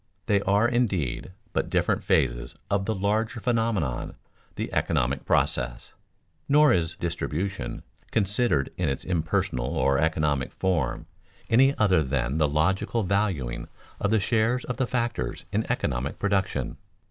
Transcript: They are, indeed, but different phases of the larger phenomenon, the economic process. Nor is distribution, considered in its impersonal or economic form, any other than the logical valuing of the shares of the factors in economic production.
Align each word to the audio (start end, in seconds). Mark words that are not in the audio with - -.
They 0.25 0.41
are, 0.41 0.67
indeed, 0.67 1.31
but 1.53 1.69
different 1.69 2.03
phases 2.03 2.55
of 2.71 2.85
the 2.85 2.95
larger 2.95 3.39
phenomenon, 3.39 4.15
the 4.55 4.73
economic 4.73 5.25
process. 5.25 5.93
Nor 6.49 6.73
is 6.73 6.95
distribution, 6.95 7.83
considered 8.09 8.71
in 8.77 8.89
its 8.89 9.03
impersonal 9.03 9.77
or 9.77 9.99
economic 9.99 10.53
form, 10.53 11.05
any 11.51 11.77
other 11.77 12.01
than 12.01 12.39
the 12.39 12.49
logical 12.49 13.03
valuing 13.03 13.67
of 13.99 14.09
the 14.09 14.19
shares 14.19 14.63
of 14.65 14.77
the 14.77 14.87
factors 14.87 15.45
in 15.51 15.71
economic 15.71 16.17
production. 16.17 16.77